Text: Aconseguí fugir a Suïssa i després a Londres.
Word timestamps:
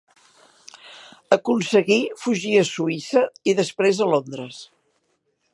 Aconseguí 1.37 1.99
fugir 2.23 2.55
a 2.63 2.65
Suïssa 2.73 3.25
i 3.53 3.57
després 3.63 4.05
a 4.07 4.11
Londres. 4.15 4.67